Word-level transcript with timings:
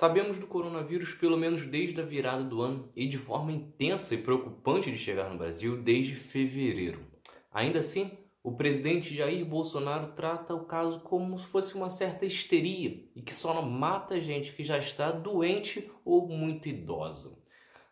Sabemos 0.00 0.38
do 0.38 0.46
coronavírus 0.46 1.12
pelo 1.12 1.36
menos 1.36 1.66
desde 1.66 2.00
a 2.00 2.04
virada 2.04 2.44
do 2.44 2.62
ano 2.62 2.88
e 2.94 3.08
de 3.08 3.18
forma 3.18 3.50
intensa 3.50 4.14
e 4.14 4.18
preocupante 4.18 4.92
de 4.92 4.96
chegar 4.96 5.28
no 5.28 5.36
Brasil 5.36 5.82
desde 5.82 6.14
fevereiro. 6.14 7.04
Ainda 7.50 7.80
assim, 7.80 8.16
o 8.40 8.56
presidente 8.56 9.16
Jair 9.16 9.44
Bolsonaro 9.44 10.12
trata 10.12 10.54
o 10.54 10.66
caso 10.66 11.00
como 11.00 11.36
se 11.40 11.46
fosse 11.46 11.74
uma 11.74 11.90
certa 11.90 12.24
histeria 12.24 13.10
e 13.12 13.20
que 13.20 13.34
só 13.34 13.60
mata 13.60 14.20
gente 14.20 14.52
que 14.52 14.62
já 14.62 14.78
está 14.78 15.10
doente 15.10 15.90
ou 16.04 16.28
muito 16.28 16.68
idosa. 16.68 17.36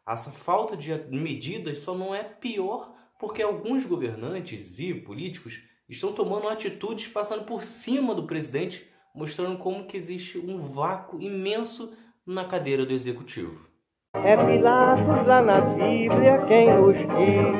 Essa 0.09 0.30
falta 0.30 0.77
de 0.77 0.93
medidas 1.11 1.80
só 1.80 1.93
não 1.93 2.14
é 2.14 2.23
pior 2.23 2.95
porque 3.18 3.43
alguns 3.43 3.84
governantes 3.84 4.79
e 4.79 4.95
políticos 4.95 5.64
estão 5.88 6.12
tomando 6.12 6.48
atitudes 6.48 7.09
passando 7.09 7.45
por 7.45 7.64
cima 7.64 8.14
do 8.14 8.29
presidente, 8.29 8.88
mostrando 9.17 9.59
como 9.59 9.87
que 9.87 9.96
existe 9.96 10.39
um 10.39 10.59
vácuo 10.59 11.21
imenso 11.21 11.96
na 12.27 12.45
cadeira 12.45 12.85
do 12.85 12.93
executivo. 12.93 13.66
É 14.15 14.37
Pilatos 14.37 15.27
lá 15.27 15.42
na 15.42 15.61
Bíblia 15.61 16.45
quem 16.47 16.73
nos 16.75 16.97
diz, 16.97 17.56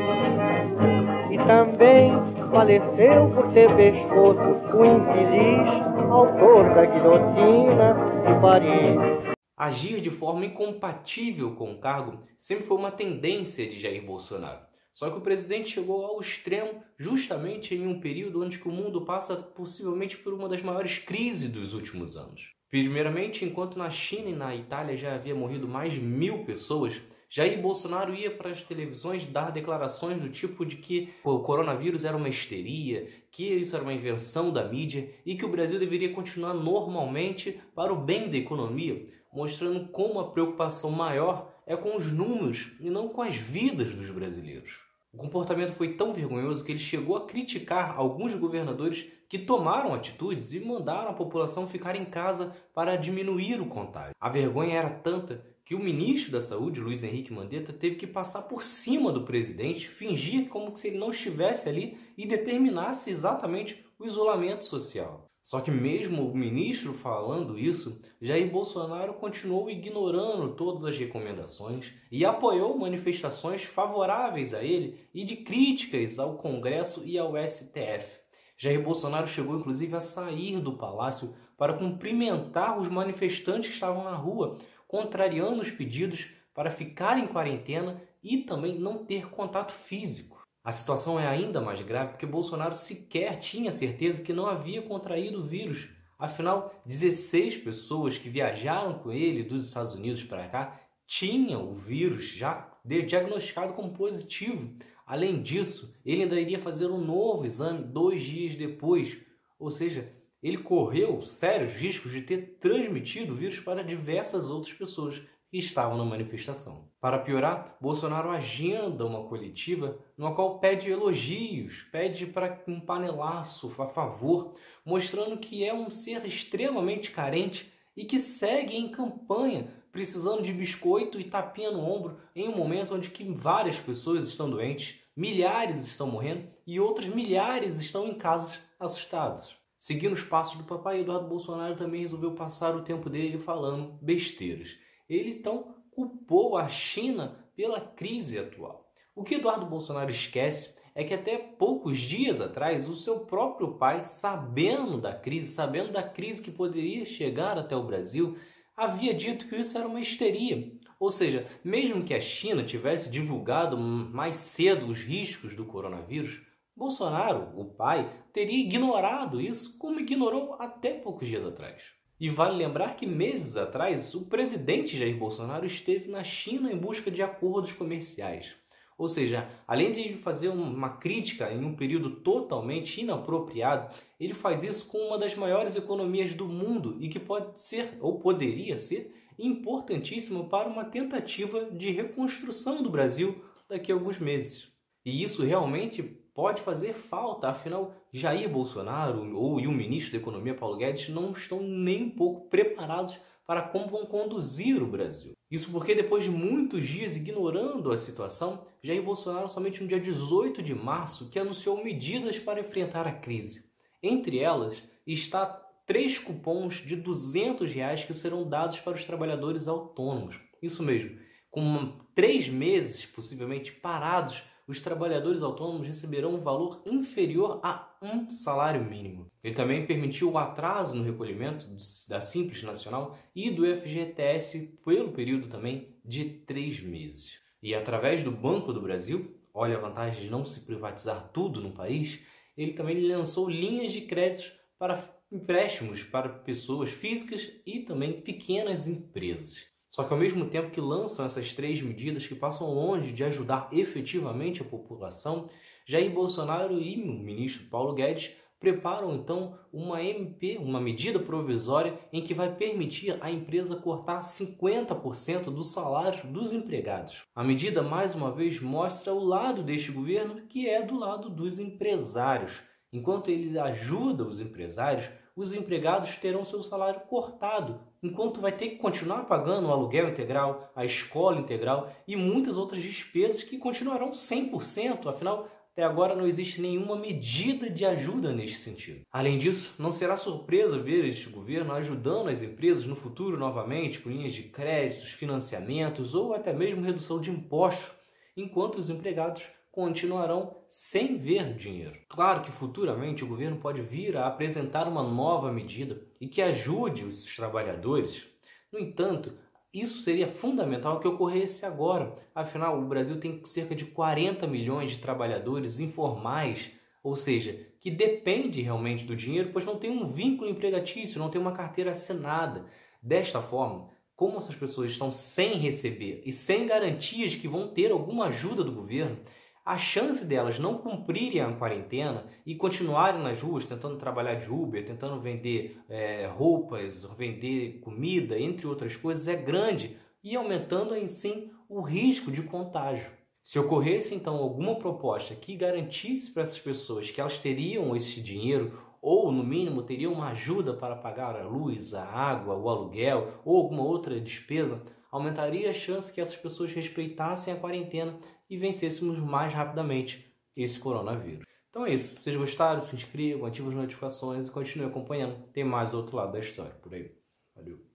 e 1.33 1.39
também 1.47 2.13
faleceu 2.51 3.31
por 3.35 3.53
ter 3.53 3.75
pescoço 3.77 4.77
o 4.77 4.85
infeliz 4.85 5.87
autor 6.11 6.75
da 6.75 6.85
guilhotina 6.85 7.95
de 8.27 8.41
Paris. 8.41 9.37
Agir 9.57 10.01
de 10.01 10.11
forma 10.11 10.45
incompatível 10.45 11.55
com 11.55 11.73
o 11.73 11.81
cargo 11.81 12.23
sempre 12.39 12.65
foi 12.65 12.77
uma 12.77 12.91
tendência 12.91 13.67
de 13.67 13.81
Jair 13.81 14.05
Bolsonaro. 14.05 14.61
Só 14.97 15.11
que 15.11 15.19
o 15.19 15.21
presidente 15.21 15.69
chegou 15.69 16.07
ao 16.07 16.19
extremo 16.19 16.83
justamente 16.99 17.75
em 17.75 17.87
um 17.87 18.01
período 18.01 18.43
onde 18.43 18.59
o 18.65 18.71
mundo 18.71 19.05
passa 19.05 19.37
possivelmente 19.37 20.17
por 20.17 20.33
uma 20.33 20.49
das 20.49 20.63
maiores 20.63 20.99
crises 20.99 21.51
dos 21.51 21.75
últimos 21.75 22.17
anos. 22.17 22.55
Primeiramente, 22.71 23.45
enquanto 23.45 23.79
na 23.79 23.91
China 23.91 24.31
e 24.31 24.35
na 24.35 24.57
Itália 24.57 24.97
já 24.97 25.15
havia 25.15 25.35
morrido 25.35 25.69
mais 25.69 25.93
de 25.93 26.01
mil 26.01 26.47
pessoas, 26.47 26.99
Jair 27.29 27.61
Bolsonaro 27.61 28.15
ia 28.15 28.31
para 28.31 28.49
as 28.49 28.63
televisões 28.63 29.27
dar 29.27 29.53
declarações 29.53 30.23
do 30.23 30.31
tipo 30.31 30.65
de 30.65 30.77
que 30.77 31.11
o 31.23 31.41
coronavírus 31.41 32.07
era 32.07 32.17
uma 32.17 32.31
histeria, 32.31 33.07
que 33.31 33.45
isso 33.45 33.77
era 33.77 33.85
uma 33.85 33.93
invenção 33.93 34.51
da 34.51 34.65
mídia 34.65 35.13
e 35.27 35.35
que 35.35 35.45
o 35.45 35.51
Brasil 35.51 35.79
deveria 35.79 36.15
continuar 36.15 36.55
normalmente 36.55 37.61
para 37.75 37.93
o 37.93 38.01
bem 38.01 38.31
da 38.31 38.39
economia, 38.39 39.07
mostrando 39.37 39.87
como 39.89 40.19
a 40.19 40.31
preocupação 40.31 40.91
maior 40.91 41.53
é 41.67 41.77
com 41.77 41.95
os 41.95 42.11
números 42.11 42.73
e 42.81 42.89
não 42.89 43.11
com 43.11 43.21
as 43.21 43.37
vidas 43.37 43.95
dos 43.95 44.09
brasileiros. 44.09 44.79
O 45.13 45.19
comportamento 45.19 45.75
foi 45.75 45.93
tão 45.93 46.15
vergonhoso 46.15 46.65
que 46.65 46.73
ele 46.73 46.79
chegou 46.79 47.17
a 47.17 47.27
criticar 47.27 47.99
alguns 47.99 48.35
governadores 48.35 49.07
que 49.29 49.39
tomaram 49.39 49.93
atitudes 49.93 50.55
e 50.55 50.61
mandaram 50.61 51.11
a 51.11 51.15
população 51.15 51.67
ficar 51.67 51.95
em 51.95 52.07
casa 52.07 52.57
para 52.73 52.97
diminuir 52.97 53.61
o 53.61 53.67
contágio. 53.67 54.15
A 54.19 54.31
vergonha 54.31 54.79
era 54.79 54.89
tanta 54.89 55.45
que 55.67 55.75
o 55.75 55.81
ministro 55.81 56.33
da 56.33 56.41
Saúde, 56.41 56.81
Luiz 56.81 57.05
Henrique 57.05 57.33
Mandetta, 57.33 57.75
teve 57.75 57.97
que 57.97 58.07
passar 58.07 58.43
por 58.43 58.63
cima 58.63 59.13
do 59.13 59.25
presidente, 59.25 59.87
fingir 59.87 60.49
como 60.49 60.75
se 60.75 60.89
ele 60.89 60.99
não 60.99 61.11
estivesse 61.11 61.69
ali 61.69 61.99
e 62.17 62.27
determinasse 62.27 63.11
exatamente 63.11 63.85
o 63.99 64.07
isolamento 64.07 64.65
social. 64.65 65.27
Só 65.47 65.61
que 65.61 65.71
mesmo 65.71 66.29
o 66.29 66.37
ministro 66.37 66.93
falando 66.93 67.57
isso, 67.57 68.01
Jair 68.21 68.51
Bolsonaro 68.51 69.15
continuou 69.15 69.71
ignorando 69.71 70.57
todas 70.57 70.83
as 70.85 70.99
recomendações 70.99 71.95
e 72.11 72.25
apoiou 72.25 72.77
manifestações 72.77 73.63
favoráveis 73.63 74.53
a 74.53 74.65
ele 74.65 75.09
e 75.15 75.23
de 75.23 75.37
críticas 75.37 76.19
ao 76.19 76.37
Congresso 76.37 77.05
e 77.05 77.17
ao 77.17 77.35
STF. 77.37 78.19
Jair 78.59 78.83
Bolsonaro 78.83 79.29
chegou 79.29 79.57
inclusive 79.57 79.95
a 79.95 80.01
sair 80.01 80.59
do 80.59 80.77
palácio 80.77 81.33
para 81.57 81.75
cumprimentar 81.75 82.77
os 82.77 82.89
manifestantes 82.89 83.69
que 83.69 83.75
estavam 83.75 84.03
na 84.03 84.17
rua, 84.17 84.59
contrariando 84.89 85.61
os 85.63 85.71
pedidos 85.71 86.29
para 86.53 86.73
ficar 86.73 87.21
em 87.21 87.29
quarentena 87.29 88.03
e 88.21 88.39
também 88.39 88.81
não 88.81 89.05
ter 89.05 89.31
contato 89.31 89.71
físico. 89.71 90.36
A 90.67 90.73
situação 90.73 91.21
é 91.21 91.29
ainda 91.29 91.61
mais 91.61 91.81
grave 91.81 92.11
porque 92.11 92.27
Bolsonaro 92.27 92.75
sequer 92.75 93.39
tinha 93.39 93.71
certeza 93.71 94.21
que 94.21 94.33
não 94.33 94.47
havia 94.49 94.83
contraído 94.83 95.41
o 95.41 95.47
vírus. 95.47 95.89
Afinal, 96.19 96.75
16 96.85 97.59
pessoas 97.59 98.19
que 98.19 98.29
viajaram 98.29 98.95
com 98.95 99.13
ele 99.13 99.45
dos 99.45 99.69
Estados 99.69 99.93
Unidos 99.93 100.25
para 100.25 100.49
cá 100.49 100.81
tinham 101.07 101.71
o 101.71 101.73
vírus 101.73 102.31
já 102.31 102.69
diagnosticado 102.85 103.75
como 103.75 103.93
positivo. 103.93 104.77
Além 105.07 105.41
disso, 105.41 105.95
ele 106.05 106.25
ainda 106.25 106.41
iria 106.41 106.59
fazer 106.59 106.87
um 106.87 107.01
novo 107.01 107.47
exame 107.47 107.85
dois 107.85 108.25
dias 108.25 108.57
depois. 108.57 109.19
Ou 109.61 109.71
seja, 109.71 110.13
ele 110.43 110.59
correu 110.59 111.23
sérios 111.23 111.75
riscos 111.75 112.11
de 112.11 112.23
ter 112.23 112.59
transmitido 112.59 113.35
o 113.35 113.37
vírus 113.37 113.61
para 113.61 113.85
diversas 113.85 114.51
outras 114.51 114.73
pessoas 114.75 115.23
estavam 115.59 115.97
na 115.97 116.05
manifestação. 116.05 116.89
Para 117.01 117.19
piorar, 117.19 117.77
Bolsonaro 117.81 118.31
agenda 118.31 119.07
uma 119.07 119.29
coletiva 119.29 119.99
na 120.17 120.33
qual 120.33 120.59
pede 120.59 120.91
elogios, 120.91 121.87
pede 121.93 122.27
para 122.27 122.63
um 122.67 122.81
panelaço 122.81 123.73
a 123.81 123.87
favor, 123.87 124.55
mostrando 124.85 125.37
que 125.39 125.65
é 125.65 125.73
um 125.73 125.91
ser 125.91 126.27
extremamente 126.27 127.11
carente 127.11 127.73
e 127.97 128.05
que 128.05 128.19
segue 128.19 128.77
em 128.77 128.89
campanha, 128.89 129.73
precisando 129.91 130.43
de 130.43 130.53
biscoito 130.53 131.19
e 131.21 131.25
tapinha 131.25 131.71
no 131.71 131.81
ombro 131.81 132.19
em 132.35 132.49
um 132.49 132.57
momento 132.57 132.95
onde 132.95 133.11
que 133.11 133.25
várias 133.25 133.79
pessoas 133.79 134.29
estão 134.29 134.51
doentes, 134.51 135.01
milhares 135.17 135.87
estão 135.87 136.07
morrendo 136.07 136.49
e 136.67 136.79
outros 136.79 137.09
milhares 137.09 137.79
estão 137.81 138.07
em 138.07 138.15
casas 138.15 138.59
assustados. 138.79 139.57
Seguindo 139.79 140.15
os 140.15 140.25
passos 140.25 140.59
do 140.59 140.65
papai, 140.65 141.01
Eduardo 141.01 141.29
Bolsonaro 141.29 141.77
também 141.77 142.01
resolveu 142.01 142.33
passar 142.33 142.75
o 142.75 142.83
tempo 142.83 143.09
dele 143.09 143.39
falando 143.39 143.99
besteiras. 144.03 144.77
Ele 145.09 145.31
então 145.31 145.75
culpou 145.91 146.57
a 146.57 146.69
China 146.69 147.45
pela 147.55 147.81
crise 147.81 148.39
atual. 148.39 148.93
O 149.15 149.25
que 149.25 149.37
Eduardo 149.37 149.65
Bolsonaro 149.67 150.11
esquece 150.11 150.75
é 150.95 151.05
que 151.05 151.15
até 151.15 151.37
poucos 151.37 151.99
dias 151.99 152.41
atrás 152.41 152.89
o 152.89 152.95
seu 152.97 153.21
próprio 153.21 153.75
pai, 153.79 154.05
sabendo 154.05 154.99
da 154.99 155.15
crise, 155.15 155.53
sabendo 155.53 155.93
da 155.93 156.03
crise 156.03 156.43
que 156.43 156.51
poderia 156.51 157.05
chegar 157.05 157.59
até 157.59 157.77
o 157.77 157.87
Brasil, 157.87 158.37
havia 158.77 159.15
dito 159.15 159.49
que 159.49 159.57
isso 159.57 159.77
era 159.77 159.87
uma 159.87 160.01
histeria. 160.01 160.73
Ou 160.99 161.11
seja, 161.11 161.47
mesmo 161.63 162.03
que 162.03 162.15
a 162.15 162.21
China 162.21 162.65
tivesse 162.65 163.11
divulgado 163.11 163.77
mais 163.77 164.37
cedo 164.37 164.87
os 164.87 165.03
riscos 165.03 165.55
do 165.55 165.67
coronavírus, 165.67 166.41
Bolsonaro, 166.75 167.59
o 167.59 167.65
pai, 167.65 168.11
teria 168.33 168.63
ignorado 168.63 169.41
isso 169.41 169.79
como 169.79 170.01
ignorou 170.01 170.57
até 170.59 170.93
poucos 170.93 171.27
dias 171.27 171.45
atrás. 171.45 171.96
E 172.19 172.31
vale 172.31 172.57
lembrar 172.57 172.97
que 172.97 173.07
meses 173.07 173.57
atrás 173.57 174.15
o 174.15 174.25
presidente 174.27 174.97
Jair 174.97 175.19
Bolsonaro 175.19 175.67
esteve 175.67 176.09
na 176.09 176.25
China 176.25 176.73
em 176.73 176.77
busca 176.77 177.11
de 177.11 177.23
acordos 177.23 177.73
comerciais. 177.73 178.57
Ou 178.97 179.09
seja, 179.09 179.51
além 179.69 179.93
de 179.93 180.15
fazer 180.15 180.49
uma 180.49 180.97
crítica 180.97 181.53
em 181.53 181.63
um 181.63 181.77
período 181.77 182.11
totalmente 182.21 183.03
inapropriado, 183.03 183.95
ele 184.19 184.33
faz 184.33 184.65
isso 184.65 184.89
com 184.89 184.97
uma 184.99 185.19
das 185.19 185.35
maiores 185.35 185.77
economias 185.77 186.33
do 186.33 186.47
mundo 186.47 186.97
e 186.99 187.09
que 187.09 187.19
pode 187.19 187.61
ser, 187.61 187.99
ou 188.01 188.19
poderia 188.19 188.79
ser, 188.79 189.15
importantíssima 189.39 190.45
para 190.45 190.69
uma 190.69 190.87
tentativa 190.87 191.67
de 191.67 191.91
reconstrução 191.91 192.83
do 192.83 192.89
Brasil 192.89 193.45
daqui 193.69 193.93
a 193.93 193.95
alguns 193.95 194.19
meses. 194.19 194.73
E 195.05 195.23
isso 195.23 195.43
realmente 195.43 196.19
pode 196.37 196.61
fazer 196.61 196.93
falta, 196.93 197.49
afinal, 197.49 197.95
Jair 198.13 198.47
Bolsonaro 198.47 199.35
ou 199.35 199.59
e 199.59 199.67
o 199.67 199.73
ministro 199.73 200.13
da 200.13 200.19
Economia 200.19 200.55
Paulo 200.55 200.77
Guedes 200.77 201.09
não 201.09 201.31
estão 201.31 201.63
nem 201.63 202.05
um 202.05 202.11
pouco 202.11 202.51
preparados 202.51 203.19
para 203.47 203.63
como 203.63 203.89
vão 203.89 204.05
conduzir 204.05 204.83
o 204.83 204.87
Brasil. 204.87 205.33
Isso 205.51 205.71
porque 205.71 205.95
depois 205.95 206.25
de 206.25 206.31
muitos 206.31 206.87
dias 206.87 207.17
ignorando 207.17 207.91
a 207.91 207.97
situação, 207.97 208.67
Jair 208.83 209.03
Bolsonaro 209.03 209.49
somente 209.49 209.81
no 209.81 209.89
dia 209.89 209.99
18 209.99 210.63
de 210.63 210.75
março 210.75 211.31
que 211.31 211.39
anunciou 211.39 211.83
medidas 211.83 212.39
para 212.39 212.61
enfrentar 212.61 213.07
a 213.07 213.13
crise. 213.13 213.65
Entre 214.03 214.39
elas 214.39 214.83
está 215.07 215.47
três 215.87 216.19
cupons 216.19 216.75
de 216.85 216.97
200 216.97 217.73
reais 217.73 218.05
que 218.05 218.13
serão 218.13 218.47
dados 218.47 218.79
para 218.81 218.97
os 218.97 219.07
trabalhadores 219.07 219.69
autônomos. 219.69 220.39
Isso 220.61 220.83
mesmo, 220.83 221.19
com 221.51 221.97
três 222.15 222.47
meses 222.47 223.07
possivelmente 223.07 223.73
parados 223.73 224.43
os 224.67 224.81
trabalhadores 224.81 225.43
autônomos 225.43 225.87
receberão 225.87 226.35
um 226.35 226.39
valor 226.39 226.83
inferior 226.85 227.61
a 227.63 227.97
um 228.03 228.31
salário 228.31 228.85
mínimo. 228.85 229.31
Ele 229.43 229.55
também 229.55 229.87
permitiu 229.87 230.33
o 230.33 230.39
atraso 230.39 230.97
no 230.97 231.05
recolhimento 231.05 231.67
da 232.09 232.21
Simples 232.21 232.63
Nacional 232.63 233.17
e 233.35 233.51
do 233.51 233.65
FGTS 233.65 234.79
pelo 234.85 235.13
período 235.13 235.49
também 235.49 235.97
de 236.05 236.25
três 236.25 236.81
meses. 236.81 237.41
E 237.63 237.75
através 237.75 238.23
do 238.23 238.31
Banco 238.31 238.73
do 238.73 238.81
Brasil, 238.81 239.39
olha 239.55 239.77
a 239.77 239.81
vantagem 239.81 240.25
de 240.25 240.31
não 240.31 240.45
se 240.45 240.67
privatizar 240.67 241.31
tudo 241.33 241.61
no 241.61 241.73
país, 241.73 242.21
ele 242.57 242.73
também 242.73 243.07
lançou 243.07 243.49
linhas 243.49 243.93
de 243.93 244.03
créditos 244.03 244.53
para 244.79 245.17
empréstimos 245.31 246.03
para 246.03 246.29
pessoas 246.29 246.91
físicas 246.91 247.51
e 247.67 247.81
também 247.81 248.21
pequenas 248.21 248.87
empresas. 248.87 249.76
Só 249.97 250.05
que 250.05 250.13
ao 250.13 250.21
mesmo 250.21 250.45
tempo 250.51 250.71
que 250.71 250.79
lançam 250.79 251.25
essas 251.25 251.55
três 251.55 251.81
medidas 251.81 252.27
que 252.27 252.35
passam 252.35 252.71
longe 252.71 253.13
de 253.13 253.25
ajudar 253.25 253.71
efetivamente 253.73 254.61
a 254.61 254.65
população, 254.67 255.49
Jair 255.87 256.11
Bolsonaro 256.11 256.79
e 256.79 257.01
o 257.01 257.07
ministro 257.15 257.65
Paulo 257.71 257.95
Guedes 257.95 258.35
preparam 258.61 259.15
então 259.15 259.59
uma 259.73 260.05
MP, 260.05 260.59
uma 260.61 260.79
medida 260.79 261.19
provisória 261.19 261.99
em 262.13 262.21
que 262.21 262.35
vai 262.35 262.55
permitir 262.55 263.17
a 263.23 263.31
empresa 263.31 263.75
cortar 263.75 264.21
50% 264.21 265.45
do 265.45 265.65
salário 265.65 266.31
dos 266.31 266.53
empregados. 266.53 267.25
A 267.35 267.43
medida 267.43 267.83
mais 267.83 268.15
uma 268.15 268.31
vez 268.31 268.61
mostra 268.61 269.15
o 269.15 269.25
lado 269.25 269.63
deste 269.63 269.91
governo 269.93 270.43
que 270.47 270.69
é 270.69 270.83
do 270.83 270.99
lado 270.99 271.31
dos 271.31 271.59
empresários. 271.59 272.61
Enquanto 272.93 273.31
ele 273.31 273.59
ajuda 273.59 274.25
os 274.25 274.41
empresários, 274.41 275.09
os 275.35 275.53
empregados 275.55 276.17
terão 276.17 276.45
seu 276.45 276.63
salário 276.63 277.01
cortado, 277.09 277.81
enquanto 278.07 278.41
vai 278.41 278.53
ter 278.53 278.71
que 278.71 278.77
continuar 278.77 279.25
pagando 279.25 279.69
o 279.69 279.73
aluguel 279.73 280.09
integral, 280.09 280.71
a 280.75 280.85
escola 280.85 281.39
integral 281.39 281.93
e 282.07 282.17
muitas 282.17 282.57
outras 282.57 282.83
despesas 282.83 283.43
que 283.43 283.59
continuarão 283.59 284.11
100%, 284.11 285.07
afinal 285.07 285.49
até 285.73 285.85
agora 285.85 286.17
não 286.17 286.27
existe 286.27 286.59
nenhuma 286.59 286.97
medida 286.97 287.69
de 287.69 287.85
ajuda 287.85 288.33
neste 288.33 288.57
sentido. 288.57 289.03
Além 289.13 289.39
disso, 289.39 289.75
não 289.79 289.93
será 289.93 290.17
surpresa 290.17 290.79
ver 290.79 291.05
este 291.05 291.29
governo 291.29 291.75
ajudando 291.75 292.29
as 292.29 292.43
empresas 292.43 292.87
no 292.87 292.97
futuro 292.97 293.37
novamente 293.37 294.01
com 294.01 294.09
linhas 294.09 294.33
de 294.33 294.45
créditos, 294.45 295.11
financiamentos 295.11 296.15
ou 296.15 296.33
até 296.33 296.51
mesmo 296.51 296.83
redução 296.83 297.21
de 297.21 297.31
impostos, 297.31 297.93
enquanto 298.35 298.77
os 298.79 298.89
empregados 298.89 299.43
continuarão 299.77 300.57
sem 300.71 301.19
ver 301.19 301.55
dinheiro. 301.55 302.01
Claro 302.09 302.41
que 302.41 302.51
futuramente 302.51 303.23
o 303.23 303.27
governo 303.27 303.59
pode 303.59 303.83
vir 303.83 304.17
a 304.17 304.27
apresentar 304.27 304.89
uma 304.89 305.03
nova 305.03 305.53
medida 305.53 306.01
e 306.19 306.27
que 306.27 306.41
ajude 306.41 307.05
os 307.05 307.23
trabalhadores. 307.37 308.27
No 308.73 308.79
entanto, 308.79 309.35
isso 309.75 310.01
seria 310.01 310.27
fundamental 310.27 310.99
que 310.99 311.07
ocorresse 311.07 311.67
agora. 311.67 312.15
Afinal, 312.35 312.81
o 312.81 312.87
Brasil 312.87 313.21
tem 313.21 313.45
cerca 313.45 313.75
de 313.75 313.85
40 313.85 314.47
milhões 314.47 314.93
de 314.93 314.99
trabalhadores 314.99 315.79
informais, 315.79 316.73
ou 317.03 317.15
seja, 317.15 317.69
que 317.79 317.91
depende 317.91 318.63
realmente 318.63 319.05
do 319.05 319.15
dinheiro, 319.15 319.51
pois 319.53 319.67
não 319.67 319.77
tem 319.77 319.91
um 319.91 320.11
vínculo 320.11 320.49
empregatício, 320.49 321.19
não 321.19 321.29
tem 321.29 321.39
uma 321.39 321.53
carteira 321.53 321.91
assinada. 321.91 322.65
Desta 323.03 323.43
forma, 323.43 323.91
como 324.15 324.39
essas 324.39 324.57
pessoas 324.57 324.93
estão 324.93 325.11
sem 325.11 325.59
receber 325.59 326.23
e 326.25 326.33
sem 326.33 326.67
garantias 326.67 327.37
que 327.37 327.47
vão 327.47 327.69
ter 327.69 327.93
alguma 327.93 328.29
ajuda 328.29 328.65
do 328.65 328.73
governo, 328.73 329.19
a 329.67 329.77
chance 329.77 330.25
delas 330.25 330.61
não 330.61 330.79
cumprirem 330.79 331.41
a 331.41 331.53
quarentena 331.53 332.25
e 332.47 332.55
continuarem 332.55 333.21
nas 333.21 333.43
ruas 333.43 333.67
tentando 333.67 333.97
trabalhar 333.97 334.37
de 334.37 334.49
Uber, 334.49 334.87
tentando 334.87 335.19
vender 335.19 335.81
é, 335.89 336.25
roupas, 336.27 337.05
vender 337.19 337.81
comida, 337.81 338.39
entre 338.39 338.65
outras 338.65 338.97
coisas, 338.97 339.27
é 339.27 339.35
grande 339.35 339.97
e 340.23 340.37
aumentando 340.37 340.95
em 340.95 341.09
sim 341.09 341.51
o 341.69 341.81
risco 341.81 342.31
de 342.31 342.45
contágio. 342.45 343.11
Se 343.43 343.59
ocorresse 343.59 344.15
então 344.15 344.37
alguma 344.37 344.77
proposta 344.77 345.35
que 345.35 345.57
garantisse 345.57 346.31
para 346.31 346.45
essas 346.45 346.61
pessoas 346.61 347.11
que 347.11 347.21
elas 347.21 347.39
teriam 347.39 347.97
esse 347.97 348.21
dinheiro 348.21 348.79
ou 349.03 349.33
no 349.33 349.43
mínimo 349.43 349.83
teriam 349.83 350.13
uma 350.13 350.29
ajuda 350.29 350.75
para 350.75 350.95
pagar 350.95 351.35
a 351.35 351.45
luz, 351.45 351.93
a 351.93 352.05
água, 352.05 352.57
o 352.57 352.69
aluguel 352.69 353.41
ou 353.45 353.57
alguma 353.57 353.83
outra 353.83 354.21
despesa, 354.21 354.81
aumentaria 355.11 355.71
a 355.71 355.73
chance 355.73 356.13
que 356.13 356.21
essas 356.21 356.37
pessoas 356.37 356.73
respeitassem 356.73 357.53
a 357.53 357.57
quarentena 357.57 358.19
e 358.49 358.57
vencêssemos 358.57 359.21
mais 359.21 359.53
rapidamente 359.53 360.33
esse 360.57 360.79
coronavírus. 360.79 361.45
Então 361.71 361.85
é 361.85 361.93
isso. 361.93 362.15
Se 362.15 362.23
vocês 362.23 362.37
gostaram, 362.37 362.81
se 362.81 362.97
inscrevam, 362.97 363.47
ativem 363.47 363.71
as 363.71 363.77
notificações 363.77 364.49
e 364.49 364.51
continuem 364.51 364.89
acompanhando. 364.89 365.47
Tem 365.53 365.65
mais 365.65 365.93
outro 365.93 366.17
lado 366.17 366.33
da 366.33 366.39
história 366.39 366.75
por 366.75 366.95
aí. 366.95 367.15
Valeu. 367.55 367.86